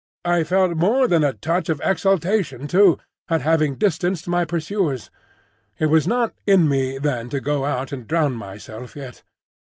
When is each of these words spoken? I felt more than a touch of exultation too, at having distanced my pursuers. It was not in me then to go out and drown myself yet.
I 0.25 0.43
felt 0.43 0.77
more 0.77 1.07
than 1.07 1.23
a 1.23 1.33
touch 1.35 1.69
of 1.69 1.79
exultation 1.83 2.65
too, 2.67 2.97
at 3.29 3.41
having 3.41 3.75
distanced 3.75 4.27
my 4.27 4.45
pursuers. 4.45 5.11
It 5.77 5.91
was 5.91 6.07
not 6.07 6.33
in 6.47 6.67
me 6.67 6.97
then 6.97 7.29
to 7.29 7.39
go 7.39 7.65
out 7.65 7.91
and 7.91 8.07
drown 8.07 8.33
myself 8.33 8.95
yet. 8.95 9.21